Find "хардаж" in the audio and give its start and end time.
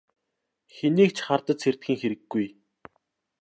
1.25-1.57